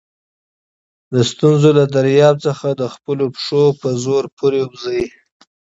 [1.13, 5.03] د ستونزي له دریاب څخه د خپلو پښو په زور پورېوځئ!